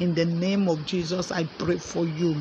In 0.00 0.14
the 0.14 0.24
name 0.24 0.66
of 0.68 0.86
Jesus, 0.86 1.30
I 1.30 1.44
pray 1.44 1.76
for 1.76 2.08
you. 2.08 2.34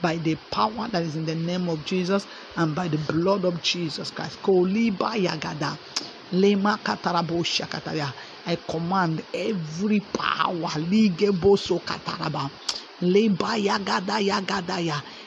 By 0.00 0.16
the 0.16 0.36
power 0.50 0.88
that 0.88 1.02
is 1.02 1.16
in 1.16 1.26
the 1.26 1.34
name 1.34 1.68
of 1.68 1.84
Jesus 1.84 2.26
and 2.56 2.74
by 2.74 2.88
the 2.88 2.96
blood 2.96 3.44
of 3.44 3.62
Jesus 3.62 4.10
Christ. 4.10 4.38
I 8.46 8.56
command 8.68 9.22
every 9.34 10.00
power. 10.14 10.70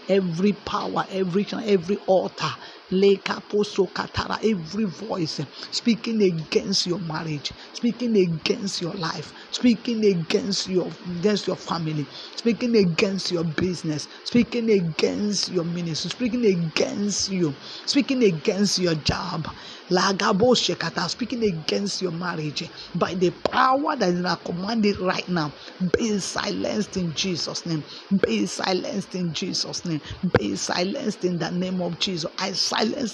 Every 0.09 0.54
power, 0.66 1.05
every 1.11 1.45
every 1.66 1.98
altar 2.07 2.55
every 2.92 4.86
voice 4.86 5.42
speaking 5.71 6.21
against 6.21 6.86
your 6.88 7.00
marriage, 7.00 7.54
speaking 7.74 8.16
against 8.18 8.82
your 8.82 8.93
life, 8.96 9.34
speaking 9.52 10.04
against 10.06 10.68
your 10.70 10.92
against 11.10 11.48
your 11.48 11.56
family, 11.57 12.06
speaking 12.36 12.75
against 12.75 13.32
your 13.32 13.43
business, 13.46 14.07
speaking 14.25 14.70
against 14.71 15.50
your 15.50 15.65
ministry, 15.65 16.10
speaking 16.12 16.46
against 16.46 17.29
you, 17.29 17.54
speaking 17.86 18.24
against 18.24 18.79
your 18.79 18.96
job. 18.96 19.48
Lagabo 19.89 20.56
shekata, 20.56 21.10
speaking 21.10 21.43
against 21.43 22.01
your 22.01 22.12
marriage 22.12 22.70
by 22.96 23.14
the 23.15 23.32
power 23.32 23.96
that 23.98 24.10
is 24.10 24.21
commanded 24.46 24.98
right 25.00 25.28
now. 25.29 25.54
Be 25.98 26.20
silenced 26.20 26.98
in 26.98 27.14
Jesus' 27.14 27.65
name. 27.65 27.84
Be 28.26 28.46
silenced 28.46 29.15
in 29.15 29.34
Jesus' 29.34 29.86
name. 29.86 30.01
Be 30.39 30.56
silenced 30.56 31.26
in 31.26 31.37
the 31.37 31.51
name 31.51 31.82
of 31.82 32.00
Jesus. 32.00 32.31
I 32.39 32.53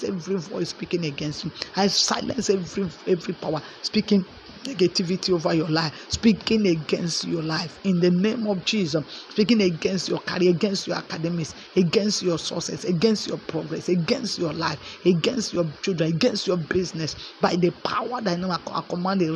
every 0.04 0.40
voice 0.40 0.70
speaking 0.70 1.06
against 1.06 1.44
you. 1.44 1.52
I 1.76 1.88
silence 1.88 2.50
every 2.50 2.86
every 3.08 3.34
power 3.42 3.62
speaking 3.82 4.26
negativity 4.68 5.34
over 5.34 5.54
your 5.54 5.70
life, 5.70 5.94
speaking 6.10 6.68
against 6.68 7.26
your 7.26 7.44
life 7.44 7.80
in 7.84 8.00
the 8.00 8.12
name 8.12 8.48
of 8.48 8.64
Jesus, 8.66 9.04
speaking 9.30 9.62
against 9.62 10.10
your 10.10 10.20
career, 10.20 10.52
against 10.52 10.88
your 10.88 10.98
academics, 10.98 11.54
against 11.76 12.22
your 12.22 12.38
sources, 12.38 12.86
against 12.86 13.28
your 13.28 13.38
progress, 13.38 13.90
against 13.90 14.38
your 14.38 14.54
life, 14.54 14.80
against 15.06 15.54
your 15.54 15.66
children, 15.82 16.14
against 16.14 16.48
your 16.48 16.58
business, 16.58 17.16
by 17.42 17.56
the 17.56 17.72
power 17.84 18.22
that 18.22 18.38
I 18.38 18.82
command 18.90 19.22
in 19.22 19.34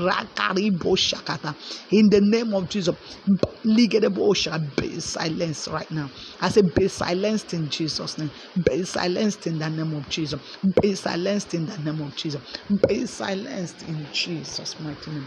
the 2.10 2.22
name 2.22 2.54
of 2.54 2.70
Jesus. 2.70 2.96
Be 4.76 5.00
silenced 5.00 5.68
right 5.68 5.92
now. 5.92 6.10
I 6.42 6.50
say, 6.50 6.62
be 6.76 6.88
silenced 6.88 7.54
in 7.54 7.70
Jesus' 7.70 8.18
name. 8.18 8.32
Be 8.66 8.84
silenced 8.84 9.48
in 9.48 9.60
the 9.60 9.70
name 9.70 9.94
of 9.94 10.10
Jesus. 10.10 10.42
Be 10.82 10.96
silenced 10.96 11.54
in 11.54 11.66
the 11.66 11.78
name 11.78 12.02
of 12.02 12.16
Jesus. 12.16 12.42
Be 12.88 13.06
silenced 13.06 13.84
in 13.84 14.08
Jesus' 14.12 14.80
mighty 14.80 15.12
name. 15.12 15.21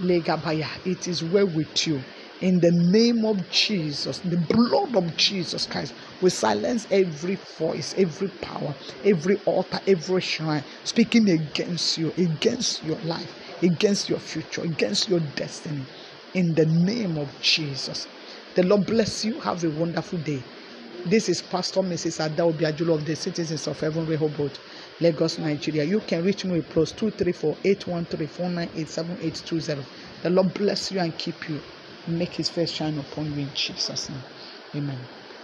Legabaya, 0.00 0.68
it 0.84 1.08
is 1.08 1.22
well 1.22 1.46
with 1.46 1.86
you. 1.86 2.02
In 2.40 2.60
the 2.60 2.70
name 2.92 3.24
of 3.24 3.48
Jesus, 3.50 4.18
the 4.18 4.36
blood 4.36 5.02
of 5.02 5.16
Jesus 5.16 5.64
Christ, 5.66 5.94
we 6.20 6.28
silence 6.28 6.86
every 6.90 7.36
voice, 7.58 7.94
every 7.96 8.28
power, 8.42 8.74
every 9.04 9.36
altar, 9.46 9.80
every 9.86 10.20
shrine 10.20 10.62
speaking 10.84 11.26
against 11.30 11.96
you, 11.96 12.12
against 12.12 12.84
your 12.84 13.00
life, 13.00 13.32
against 13.62 14.10
your 14.10 14.18
future, 14.18 14.62
against 14.62 15.08
your 15.08 15.20
destiny. 15.34 15.86
In 16.34 16.52
the 16.54 16.66
name 16.68 17.16
of 17.16 17.32
Jesus. 17.40 18.06
The 18.54 18.64
Lord 18.64 18.84
bless 18.86 19.24
you. 19.24 19.40
Have 19.40 19.64
a 19.64 19.70
wonderful 19.70 20.18
day. 20.18 20.44
This 21.08 21.28
is 21.28 21.40
Pastor 21.40 21.82
Mrs. 21.82 22.18
Ada 22.18 22.42
Obiajulo 22.42 22.94
of 22.96 23.04
the 23.04 23.14
Citizens 23.14 23.68
of 23.68 23.78
Heaven 23.78 24.04
Rehoboth, 24.06 24.58
Lagos, 25.00 25.38
Nigeria. 25.38 25.84
You 25.84 26.00
can 26.00 26.24
reach 26.24 26.44
me 26.44 26.54
with 26.58 26.68
plus 26.68 26.90
234 26.90 27.58
813 27.64 28.26
498 28.26 28.88
7820. 28.88 29.86
The 30.22 30.30
Lord 30.30 30.52
bless 30.54 30.90
you 30.90 30.98
and 30.98 31.16
keep 31.16 31.48
you. 31.48 31.60
Make 32.08 32.34
his 32.34 32.48
face 32.48 32.72
shine 32.72 32.98
upon 32.98 33.26
you 33.26 33.42
in 33.46 33.50
Jesus' 33.54 34.10
name. 34.10 34.24
Amen. 34.74 34.98